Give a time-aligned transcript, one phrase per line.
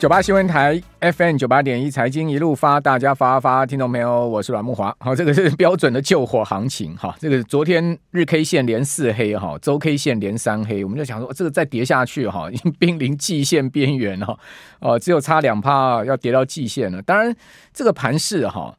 [0.00, 4.96] 九八新闻台 FM 九八点一财经一路发，大家发发，听众朋友，我是阮木华。
[4.98, 7.14] 好，这个是标准的救火行情哈。
[7.20, 14.34] 这个昨天日 K 线连四黑哈，周 K 线连三黑，我们就想说这个再跌下去哈，已经濒临季线边缘哈。
[14.78, 17.02] 哦，只有差两趴要跌到季线了。
[17.02, 17.36] 当然，
[17.74, 18.74] 这个盘势哈。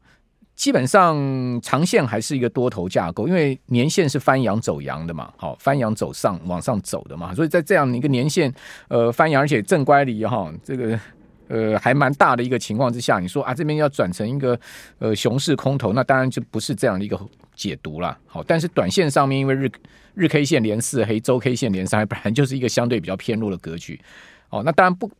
[0.62, 1.18] 基本上
[1.60, 8.54] 长线还是一个多头架构，因为年线是翻阳走阳的嘛，好翻阳走上往上走的嘛，所以在这样一个年线
[8.86, 10.96] 呃翻阳而且正乖离哈，这个
[11.48, 14.56] 呃还蛮大的一个情况之下，你说啊这边要转成一个
[15.00, 17.18] 呃熊市空头，那当然就不是这样的一个
[17.56, 18.16] 解读了。
[18.28, 19.68] 好，但是短线上面因为日
[20.14, 24.00] 日 K 线连四黑，周 K 线连三黑，本来就是一个相对比较偏弱的格局。
[24.50, 25.10] 哦，那当然不。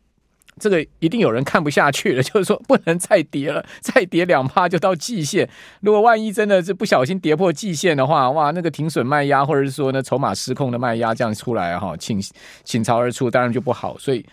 [0.59, 5.49] 这个一定有人看不下去了，就是说不能再跌了，再跌两趴就到季线。
[5.81, 12.23] 如果万一真的是不小心跌破季线的话，哇，那个停损卖压或者是说呢筹码失控的卖压这样出来哈，倾
[12.65, 13.97] 倾巢而出，当然就不好。
[13.99, 14.25] 所以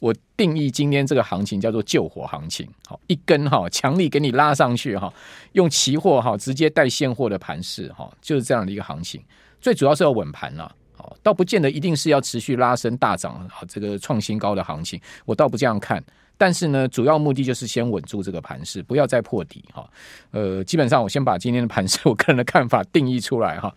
[0.00, 5.12] 我定义今天这个行情叫做救火行情，好一根哈强力给你拉上去哈，
[5.52, 9.22] 用期货哈直接带现货的盘势哈，就是这样的一个行情。
[9.60, 10.70] 最主要是要稳盘了。
[11.22, 16.02] 倒不见得一定是要持续拉升大涨，这个创新高的行情，我倒不这样看。
[16.38, 19.88] 但是呢，主要目的就是先稳住这个盘势，不要再破底哈。
[20.32, 23.72] 呃，基本上我先把今天的盘势，我个人的看法定义出来哈。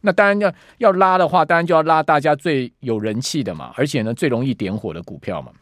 [0.00, 5.52] 那当然要要拉的话，当然就要拉大家最有人气的嘛，而且呢最容易点火的股票嘛。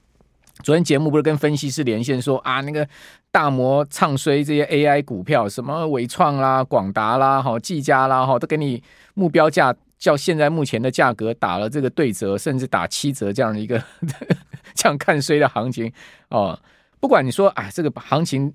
[0.63, 2.89] 昨天节目不是跟分析师连线说啊，那个
[3.31, 9.75] 大摩唱衰这些 AI 股票，什么伟创啦、广达啦、哈、技嘉啦，哈，都给你目标价。
[9.99, 13.83] 叫现在目前的价格打了这个对折，甚至打七折这样的一个
[14.75, 15.93] 这样看衰的行情
[16.29, 16.59] 哦。
[17.01, 18.53] 不管你说啊，这个行情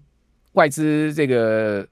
[0.53, 1.87] 外资这个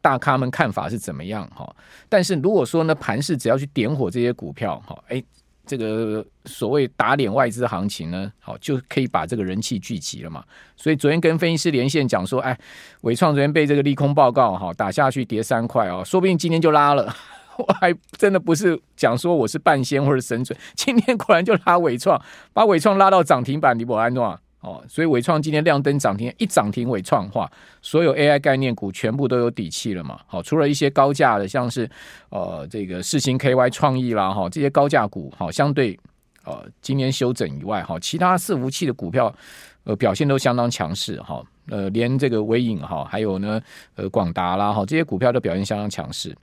[0.00, 1.74] 大咖们看法是怎么样哈，
[2.08, 5.22] 但是如果说呢，盘势只要去点火这些股票哈，哎，
[5.64, 10.44] 这个所谓打脸外资行情呢，好就可以把这个人气聚集了嘛。
[10.76, 12.56] 所以昨天跟分析师连线讲说，哎，
[13.00, 17.14] 伟创昨天被这个利空报告哈打下去跌三块哦，说不定今天就拉了。
[17.58, 22.20] 我还真的不是讲说我是半仙或者神准，今天果然就拉伟创，
[22.52, 27.48] 把伟创拉到涨停板，你不安诺哦，所以伟创今天亮灯涨停，一涨停伟创化，
[27.82, 30.18] 所有 AI 概念股全部都有底气了嘛？
[30.26, 31.88] 好，除了一些高价的，像是
[32.30, 35.96] 呃这个世星 KY 创意啦哈，这些高价股好相对
[36.44, 39.32] 呃今年修整以外哈，其他伺服器的股票
[39.84, 43.60] 呃表现都相当强势哈，呃连这个微影哈，还有呢
[43.94, 46.36] 呃广达啦哈，这些股票都表现相当强势。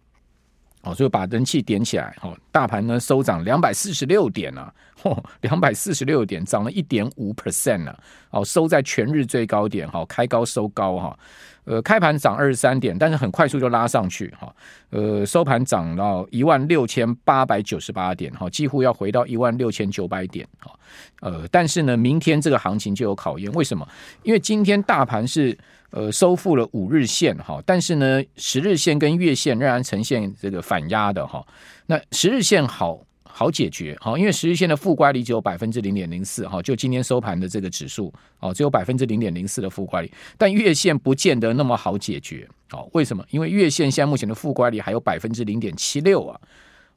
[0.83, 4.71] 哦，所以把人气点起来，哦，大盘呢收涨两百四十六点啊，
[5.01, 7.97] 嚯，两百四十六点，涨了一点五 percent 呢，
[8.31, 11.17] 哦，收在全日最高点，哈，开高收高哈，
[11.63, 14.53] 呃，开盘涨二十三点，但是很快速就拉上去，哈，
[14.89, 20.69] 呃，收盘涨到一万六千八百九十八点，哈，几乎要回到一万六千九百点，哈，
[21.21, 23.87] 呃，但是呢，明天这个行情就有考验，为什么？
[24.23, 25.57] 因为今天大盘是。
[25.95, 31.45] 呃，收复了五日线哈，但是呢，十日线跟月线仍然呈现这个反压的哈。
[31.85, 42.89] 那十日线好好解决哈，因为十日线的负乖离只有百分之零点零四哈，就今天收盘的这个指数哦，只有百分之零点零四的负乖离，但月线不见得那么好解决哦。
[42.93, 43.23] 为什么？
[43.29, 46.41] 因为月线现在目前的负乖离还有百分之零点七六啊。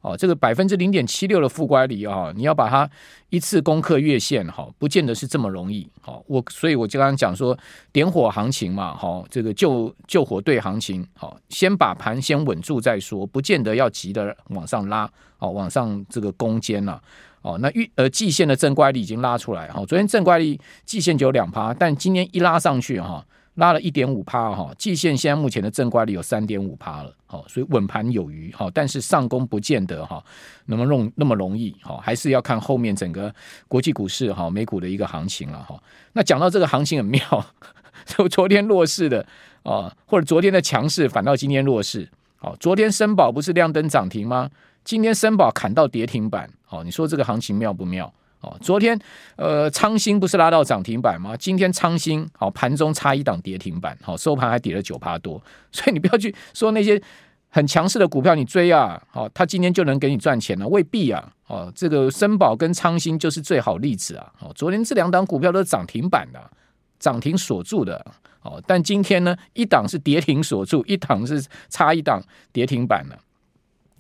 [0.06, 2.88] 哦，这个百分之零点七六的负乖离啊，你要把它
[3.28, 5.84] 一次攻克月线哈，不见得是这么容易。
[6.00, 7.58] 好，我所以我就刚刚讲说
[7.90, 17.02] 点火行情嘛，好，这个救救火队行情，好，先把盘先稳住再说，不见得要急的往上拉，哦，往上这个攻坚了。
[17.42, 23.26] 哦，那预呃季线的正乖离已经拉出来，哈，昨天正乖离季线就有两趴，但今天一拉上去哈。
[23.56, 30.22] 拉了一点五趴哈，季线现在目前的正乖率有三点五趴了，好，所以稳盘有余哈，但是上攻不见得哈
[30.66, 33.34] 那么容那么容易哈，还是要看后面整个
[33.68, 35.78] 国际股市哈美股的一个行情了哈。
[36.12, 37.20] 那讲到这个行情很妙，
[38.04, 39.26] 就昨天弱势的
[39.62, 44.50] 啊，或者昨天的强势反倒今天弱势，好，昨天森宝不是亮灯涨停吗？
[44.84, 48.12] 今天森宝砍到跌停板，好，你说这个行情妙不妙？
[48.60, 48.98] 昨天
[49.36, 51.36] 呃，昌兴不是拉到涨停板吗？
[51.36, 55.42] 今天昌兴好盘中差一档跌停板，好收盘还跌了九趴多，
[55.72, 57.00] 所以你不要去说那些
[57.48, 61.32] 很强势的股票你追啊，好，他今天就能给你赚钱了，未必啊。
[61.47, 64.32] 哦，这个森宝跟昌兴就是最好例子啊。
[64.41, 66.50] 哦，昨天这两档股票都是涨停板的，
[66.98, 68.04] 涨停锁住的。
[68.42, 72.22] 哦，但今天呢，一档是跌停锁住，一档是差一档
[72.53, 73.18] 跌停板了。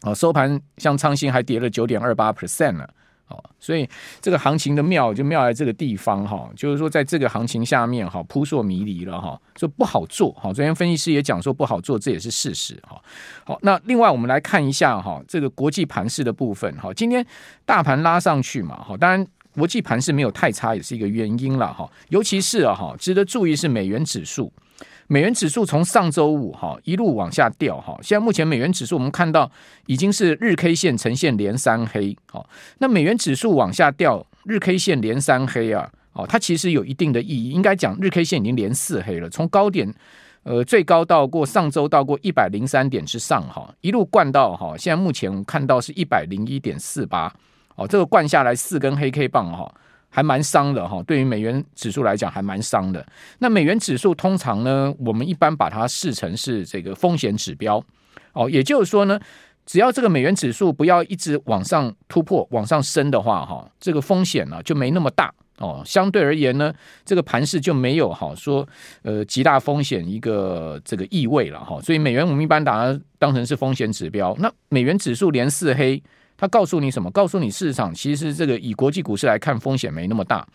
[0.02, 2.90] 哦，收盘像昌兴还跌了九点二八 percent 了。
[3.28, 3.88] 哦，所以
[4.20, 10.52] 这个行情的妙就妙在这个地方哈，就是说在这个行情下面哈，扑朔迷离了哈，说不好做哈。
[10.52, 13.00] 昨天分析师也讲说不好做，这也是事实哈。
[13.44, 17.26] 好，那另外我们来看一下哈，这个国际盘势的部分哈，今天
[17.64, 19.26] 大盘拉上去嘛哈，当然
[19.56, 21.90] 国际盘势没有太差，也是一个原因了哈。
[22.10, 24.52] 尤其是啊哈，值得注意是美元指数，
[25.08, 27.96] 美元指数从上周五哈一路往下掉哈。
[28.02, 29.50] 现在目前美元指数我们看到
[29.86, 32.48] 已经是日 K 线呈现连三黑，好，
[32.78, 37.50] 那美元指数往下掉，日 K 线连三黑啊，哦，它其实有一定的意义。
[37.50, 39.92] 应该讲日 K 线已经连四黑了，从高点
[40.42, 47.32] 呃最高到过上周到过一百零三点之上哈，一路灌到哈，现在目前看到是一百零一点四八。
[47.76, 49.70] 哦，这个灌下来四根黑 K 棒哈，
[50.16, 51.02] 还蛮伤的哈。
[51.02, 53.06] 对于美元指数来讲，还蛮伤的。
[53.40, 57.84] 那美元指数通常呢，我们一般把它视成是这个风险指标。
[58.32, 59.20] 哦，也就是说呢，
[59.66, 65.30] 只要这个美元指数不要一直往上突破、往上升的话，哈，这个风险呢就没那么大。
[65.58, 66.72] 哦，相对而言呢，
[67.04, 68.66] 这个盘势就没有好说
[69.02, 71.78] 呃极大风险一个这个意味了哈。
[71.82, 74.34] 所以美元我们一般把它当成是风险指标。
[74.38, 76.02] 那美元指数连四黑。
[76.36, 77.10] 他告诉你什么？
[77.10, 80.46] 告诉你市场其实这个以国际股市来看风险没那么大，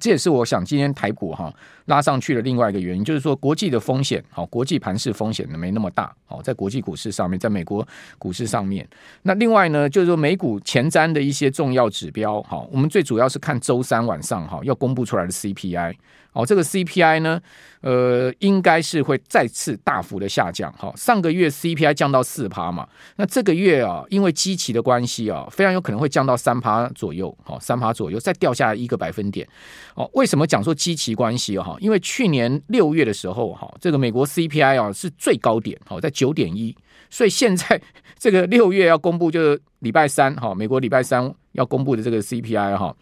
[0.00, 1.52] 这也是我想今天台股哈
[1.86, 7.86] 拉上去的另外一个原因，就是说国际的风险好，国际盘势风险呢没那么大好，在国际股市上面，在美国
[8.18, 8.88] 股市上面。
[9.22, 15.94] 那另外呢，就是说美股前瞻的一些重要指标好，我们最主要是看周三晚上哈要公布出来的 CPI。
[16.32, 17.38] 哦，这个 CPI 呢，
[17.82, 20.72] 呃，应该是会再次大幅的下降。
[20.72, 27.36] 哈，上个月 CPI 降到四趴嘛，那这个月啊，因为基期的关系啊，非常有可能会降到三趴左右。
[27.44, 29.46] 好，三趴左右，再掉下来一个百分点。
[29.94, 31.64] 哦，为什么讲说基期关系啊？
[31.64, 36.74] 哈，因为去年六月的时候，哈，这个美国 CPI 啊是最高点，好，在九点一，
[37.10, 37.78] 所以现在
[38.18, 42.96] 这个六月要公布，就是礼拜三，哈，美国礼拜三要公布的这个 CPI 哈，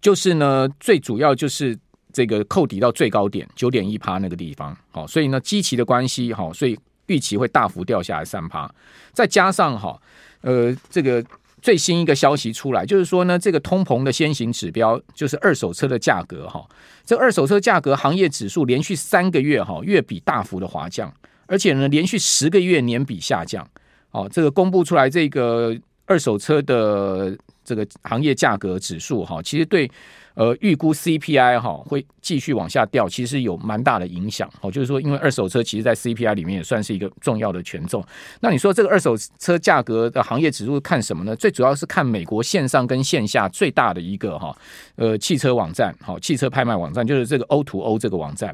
[0.00, 1.76] 就是呢，最主要就是。
[2.14, 8.72] 这个扣抵到最高点九点一趴那个地方，好，所以呢，基期的关系，好，所以预期会大幅掉下来三趴，
[9.12, 10.00] 再加上哈，
[10.42, 11.22] 呃，这个
[11.60, 16.64] 最新一个消息出来，就是说呢，这个通膨的先行指标就是二手车的价格哈，
[17.04, 21.12] 这二手车价格行业指数连续三个月哈月比大幅的滑降，
[21.46, 23.68] 而且呢，连续十个月年比下降，
[24.12, 25.76] 哦，这个公布出来这个
[26.06, 29.90] 二手车的这个行业价格指数哈，其实对。
[30.36, 34.68] 呃，预估 CPI 哈会继续往下掉，其实有蛮大的影响哦。
[34.68, 38.04] 就是说，因为二手车其实，在 CPI 里面也算是一个重要的权重。
[38.40, 41.36] 那你说这个二手车价格的行业指数看什么呢？
[41.36, 44.52] 最主要是看美国线上跟线下最大的一个哈
[44.96, 48.52] 呃汽车网站，好，汽车拍卖网站就是这个 O2O 这个网站。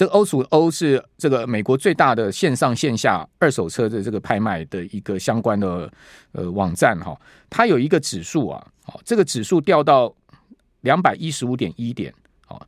[0.00, 5.92] 这个欧储欧是这个美国最大的线上线下二手车的这个拍卖的一个相关的
[6.32, 7.14] 呃网站哈。
[7.50, 10.10] 它有一个指数啊，好，这个指数掉到。
[10.80, 12.10] 两百一十五点一点，
[12.46, 12.66] 好，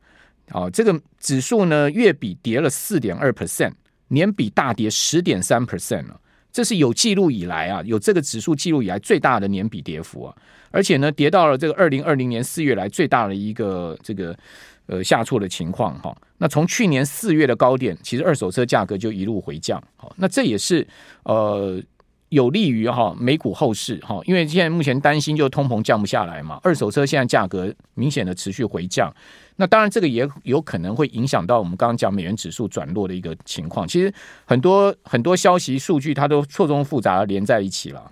[0.50, 3.73] 好，这个指数呢，月比跌了四点二 percent，
[4.08, 6.20] 年比大跌十点三 percent 了，
[6.52, 10.37] 这是有记录以来啊，有这个指数记录以来最大的年比跌幅啊，
[10.70, 14.38] 而且呢，跌到了这个二零二零年四月来最大的一个这个
[14.87, 16.17] 呃下挫的情况哈。
[16.38, 20.87] 那从去年四月的高点，其实二手车价格就一路回降，好，那这也是
[21.25, 21.82] 呃。
[22.32, 29.14] 有利于哈美股后市哈，因为现在目前担心就通膨降不下来嘛，二手车现在价格明显的持续回降，
[29.56, 33.87] 那当然这个也有可能会影响到我们刚刚讲美元指数转弱的一个情况。
[33.87, 34.11] 其实
[34.46, 38.11] 很多很多消息数据它都错综复杂的连在一起了。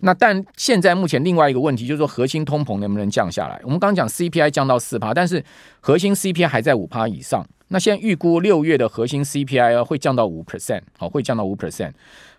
[0.00, 3.60] 那但现在目前另外一个问题就是说核心通膨能不能降下来？
[3.64, 5.44] 我们刚刚讲 CPI 降到四趴，但是
[5.80, 7.46] 核心 CPI 还在五趴以上。
[7.72, 11.92] 那现在预估六月的核心 CPI 会降到五 percent，好，会降到五 percent。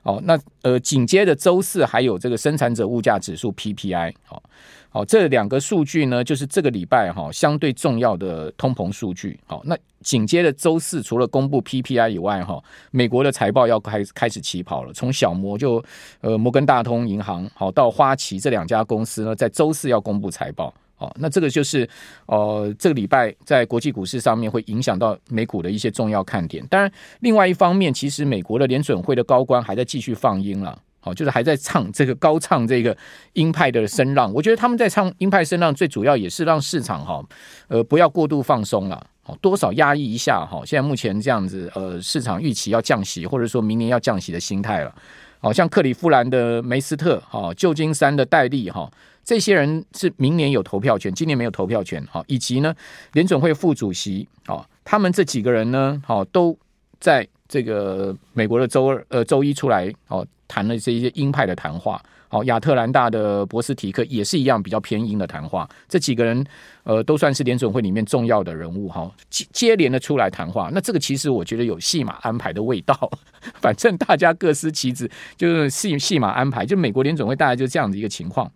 [0.04, 4.42] 好，那呃，紧接着周四还有这个生产者物价指数 PPI，好，
[4.90, 9.40] 好，这两个数据呢，就是这个礼拜哈相对重要的通膨数据。
[9.46, 14.92] 好，那紧接着周四除了公布 PPI 以外，哈，美国的财报要开开始起跑了。
[14.92, 15.82] 从小摩就
[16.22, 20.74] 呃摩根大通银行，好到花旗这两家公司呢，在周四要公布财报。
[21.01, 21.89] 哦，那这个就是，
[22.27, 26.63] 呃，这个礼拜在国际股市上面会影响到美股的一些重要看点。
[26.67, 26.89] 当然，
[27.22, 32.96] 另外一方面，其实美国的联准会的高官还在继续放鹰了，好，就是还在唱这个高唱这个
[33.34, 34.31] 鹰派的声浪。
[34.31, 37.20] 我觉得他们在唱鹰派声浪，最主要也是让市场哈，
[37.67, 40.62] 呃，不要过度放松了，好，多少压抑一下哈。
[40.63, 44.93] 现在目前这样子，呃，市场预期要降息，或者说明年要降息的心态了。
[45.42, 48.90] 好像克里夫兰的梅斯特，哈，旧金山的戴利，哈。
[49.24, 52.74] 这些人是明年有投票权，今年没有投票权，哦，以及呢，
[53.14, 56.58] 联准会副主席，哦，他们这几个人呢，哦，都
[57.00, 66.42] 在这个美国的周二呃周一出来，哦，谈了这些鹰派的谈话，好，亚特兰大的博斯提克也是一样比较偏鹰的谈话，这几个人
[66.84, 73.12] 呃都算是联准会里面重要的人物，哈，接接连的出来谈话，那这个其实我觉得有戏码安排的味道，
[73.60, 78.50] 反正大家各司其职，就是戏戏码安排，就美国联准会大概就这样的一个情况。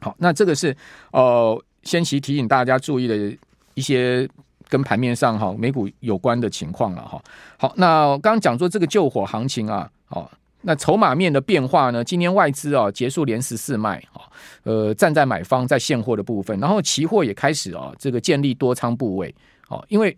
[0.00, 0.76] 好，那这个是
[1.12, 3.32] 呃，先期提醒大家注意的
[3.74, 4.28] 一些
[4.68, 7.22] 跟盘面上哈美股有关的情况了哈。
[7.58, 10.28] 好，那刚刚讲说这个救火行情啊，好，
[10.68, 12.04] 那筹码面的变化呢？
[12.04, 14.28] 今天外资啊结束连十四卖啊，
[14.64, 19.34] 呃，站在买方在现货的部分，然后期货也开始啊这个建立多仓部位，
[19.68, 20.14] 哦，因为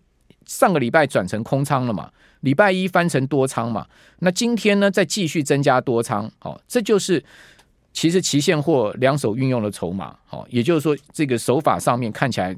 [0.47, 3.87] 上个礼拜转成空仓了嘛，礼拜一翻成多仓嘛，
[4.19, 7.25] 那今天呢再继续增加多仓，哦，这就是。
[7.93, 12.57] 其实期现货两手运用的筹码，哦，也就是说，这个手法上面看起来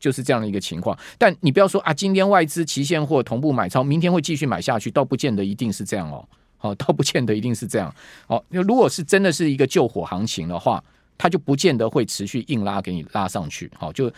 [0.00, 0.98] 就是这样的一个情况。
[1.16, 6.28] 但你不要说啊，今天外资期现货同步买超，明天会继续买下去，倒不见得一定是这样哦。
[6.62, 7.92] 好，倒不见得一定是这样。
[8.28, 10.82] 好，如果是真的是一个救火行情的话，
[11.18, 13.68] 它就不见得会持续硬拉给你拉上去。
[13.76, 14.08] 好，就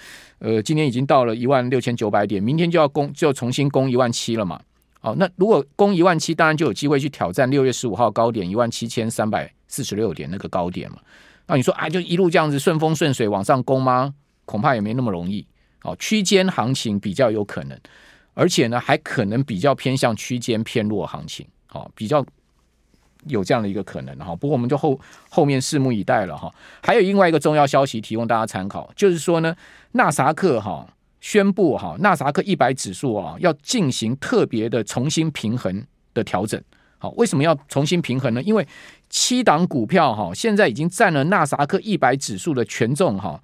[0.40, 4.60] 呃，今天已经到了一万六千九百点，明天就要攻，就要重新攻一万七了嘛。
[5.00, 9.50] 好，那如果攻一万七，当然就有机会去挑战六月十五号高点一万七千三百。
[9.66, 10.98] 四十六点那个高点嘛，
[11.48, 14.14] 那你说啊，就一路这样子顺风顺水往上攻吗？
[14.44, 15.44] 恐怕也没那么容易。
[15.82, 17.76] 哦，区间行情比较有可能，
[18.34, 21.44] 而且呢，还可能比较偏向区间偏弱行情。
[21.74, 22.24] 好，比较
[23.26, 24.36] 有这样的一个可能哈。
[24.36, 24.96] 不过我们就后
[25.28, 26.48] 后面拭目以待了哈。
[26.80, 29.52] 还有另外一个重要消息提供大家参考，就是说呢，
[29.92, 30.86] 纳萨克哈
[31.20, 36.62] 宣布哈，纳萨克一百指数啊要进行特别的重新平衡的调整。
[36.98, 38.40] 好，为什么要重新平衡呢？
[38.40, 38.64] 因为
[39.10, 43.42] 七档股票哈，现在已经占了纳萨克一百指数的权重哈，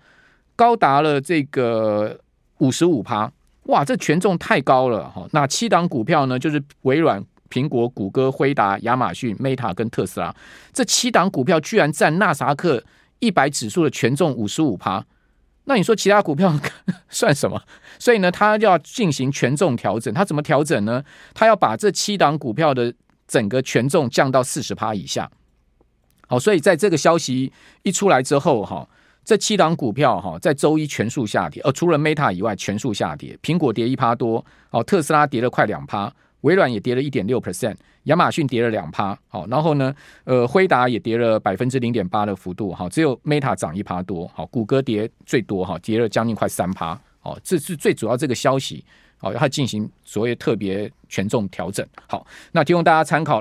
[0.54, 2.16] 高达了这个
[2.58, 3.32] 五十五趴，
[3.64, 5.26] 哇，这权重太高了哈。
[5.32, 10.34] 那七档股票呢，就是微软、苹果、谷歌、辉达、亚马逊、Meta 跟特斯拉，
[10.72, 12.82] 这七档股票居然占纳斯达克
[13.18, 15.04] 一百指数的权重五十五趴，
[15.64, 16.58] 那你说其他股票
[17.10, 17.60] 算什么？
[17.98, 21.04] 所以呢，他要进行权重调整，他怎么调整呢？
[21.34, 22.94] 他要把这七档股票的
[23.26, 25.30] 整个权重降到四十趴以下。
[26.26, 27.52] 好，所以在这个消息
[27.82, 28.88] 一出来之后，哈，
[29.24, 33.36] 这七档股票哈，在周一全数下跌，呃，除了 Meta 以外，全数下跌。
[33.42, 36.10] 苹果跌一趴多，哦，特斯拉跌了快两趴，
[36.42, 39.94] 微软也跌了一点六 percent，亚马逊跌了两趴，好，然后呢，
[40.24, 48.84] 呃，辉达也跌了百分之零点八的幅度，哈，只有 Meta 涨一趴多，好，谷歌跌最多，哈，跌了将近快三趴，好，这是最主要这个消息，
[49.18, 53.38] 好，要进行所谓特别权重调整，好，那提供大家参考。